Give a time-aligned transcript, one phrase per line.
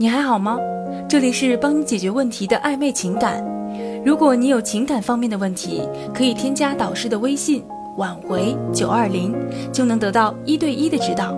[0.00, 0.56] 你还好吗？
[1.08, 3.44] 这里是帮你解决问题的暧昧情感。
[4.04, 5.82] 如果你有情感方面的问题，
[6.14, 7.64] 可以添加导师的微信
[7.96, 9.34] 挽回九二零，
[9.72, 11.36] 就能得到一对一的指导。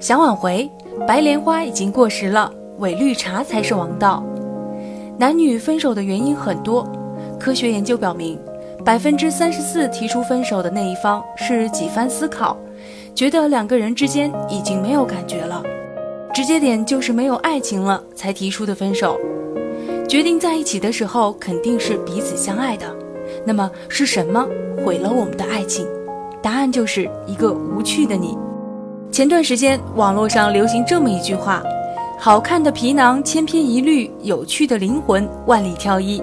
[0.00, 0.68] 想挽回，
[1.06, 4.24] 白莲花已经过时了，伪绿茶才是王道。
[5.16, 6.84] 男女分手的原因很多，
[7.38, 8.36] 科学研究表明，
[8.84, 12.56] 百分之三十四提出分手的那一方是几番思考，
[13.14, 15.62] 觉得两个人之间已经没有感觉了。
[16.38, 19.18] 直接点就是没有爱情了才提出的分手，
[20.08, 22.86] 决定在一起的时候肯定是彼此相爱的，
[23.44, 24.46] 那么是什么
[24.84, 25.84] 毁了我们的爱情？
[26.40, 28.38] 答案就是一个无趣的你。
[29.10, 31.60] 前段时间网络上流行这么一句话：
[32.20, 36.22] 好看的皮囊千篇一律，有趣的灵魂万里挑一。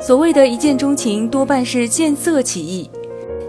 [0.00, 2.90] 所谓的一见钟情多半是见色起意，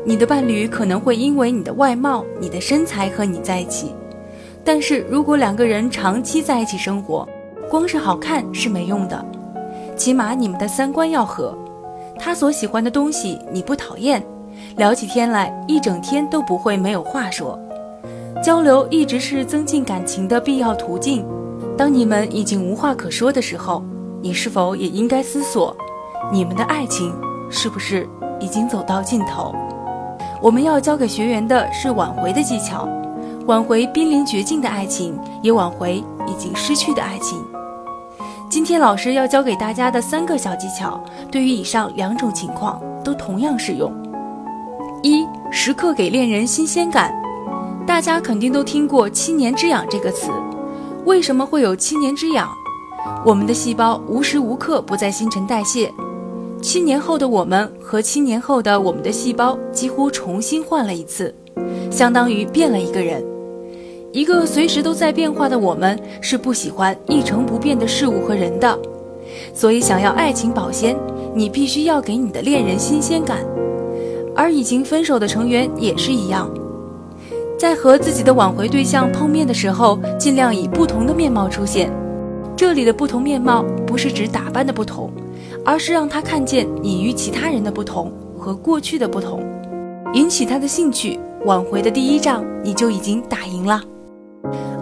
[0.05, 3.87] 你的伴侣可能会因为你的外貌、你的身材和你在一起。
[4.65, 7.25] 但是如果两个人长期在一起生活，
[7.69, 9.23] 光是好看是没用的，
[9.95, 11.55] 起码你们的三观要合，
[12.17, 14.25] 他所喜欢的东西你不讨厌，
[14.75, 17.59] 聊起天来一整天都不会没有话说。
[18.43, 21.23] 交流一直是增进感情的必要途径。
[21.77, 23.83] 当你们已经无话可说的时候，
[24.21, 25.75] 你是否也应该思索，
[26.31, 27.13] 你们的爱情
[27.51, 28.07] 是不是
[28.39, 29.53] 已经走到尽头？
[30.41, 32.87] 我们要教给学员的是挽回的技巧。
[33.47, 37.37] 挽回濒临绝境的爱情，也挽回已经失去的爱情。
[38.49, 40.99] 今天老师要教给大家的三个小技巧，
[41.31, 43.93] 对于以上两种情况都同样适用。
[45.03, 47.13] 一、时刻给恋人新鲜感。
[47.85, 50.31] 大家肯定都听过“七年之痒”这个词，
[51.05, 52.49] 为什么会有七年之痒？
[53.23, 55.93] 我们的细胞无时无刻不在新陈代谢，
[56.63, 61.33] 七年后的我们和七年后的我们的细胞几乎重新换了一次，
[61.91, 63.23] 相当于变了一个人。
[64.15, 68.79] 一个随时都在变化的我们，是不喜欢一成不变的事物和人的，
[69.53, 70.95] 所以想要爱情保鲜，
[71.35, 73.39] 你必须要给你的恋人新鲜感。
[74.33, 76.49] 而已经分手的成员也是一样，
[77.59, 81.91] 在和自己的挽回对象碰面的时候，尽量以不同的面貌出现。
[82.55, 85.11] 这里的不同面貌，不是指打扮的不同，
[85.65, 89.43] 而是让他看见你与其他人的不同和过去的不同，
[90.13, 91.19] 引起他的兴趣。
[91.43, 93.83] 挽回的第一仗，你就已经打赢了。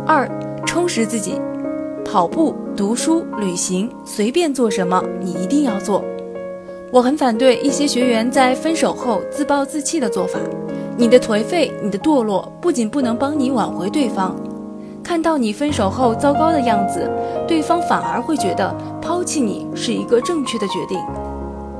[0.05, 0.29] 二，
[0.65, 1.39] 充实自己，
[2.03, 6.03] 跑步、读书、旅行，随便做什么，你一定要做。
[6.91, 10.37] 我很反对一些学员在分手后自暴自弃的做法。
[10.95, 14.35] 你的颓废，你的堕落，不仅不能帮你挽回对方，
[15.01, 17.09] 看到你分手后糟糕的样子，
[17.47, 20.99] 对方反而会觉得抛弃你是一个正确的决定。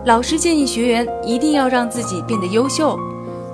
[0.06, 2.97] 老师建议学员一定要让自己变得优秀。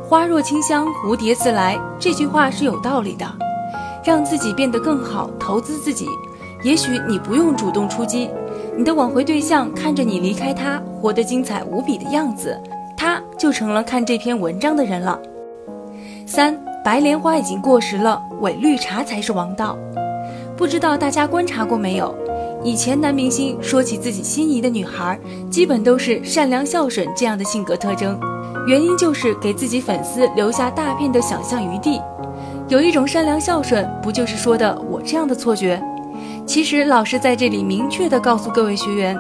[0.08, 3.25] 花若清香，蝴蝶自来，这句话是有道理的。
[4.03, 6.07] 让自己变得更好，投资自己。
[6.63, 8.29] 也许你不用主动出击，
[8.77, 12.59] 你的挽回对象看着你离开他，活得精彩无比的样子，
[12.97, 15.19] 他就成了看这篇文章的人了。
[16.25, 19.77] 三，白莲花已经过时了，伪绿茶才是王道。
[20.57, 22.13] 不知道大家观察过没有？
[22.61, 25.17] 以前男明星说起自己心仪的女孩，
[25.49, 28.19] 基本都是善良孝顺这样的性格特征，
[28.67, 32.01] 原因就是给自己粉丝留下大片的想象余地。
[32.69, 35.81] 有一种善良孝顺，不就是说的我这样的错觉？
[36.46, 39.18] 其实老师在这里明确的告诉各位学员，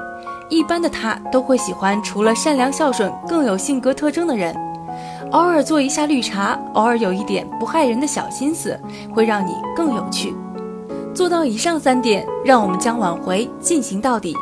[0.49, 4.55] 一般的他都会喜欢除了善良孝顺更有性格特征的人，
[5.31, 8.79] 偶尔做一下绿茶，偶尔有一点不害人的小心思，
[9.11, 10.35] 会让你更有趣。
[11.11, 14.35] 做到以上三点，让我们将挽回进行到底。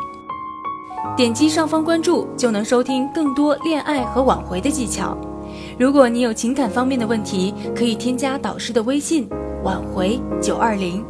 [1.16, 5.16] 点击上方关注，就能收听更多恋爱和挽回的技巧。
[5.78, 9.28] 如果你有情感方面的问题，可以添加导师的微信
[9.62, 11.04] “挽回九二零”。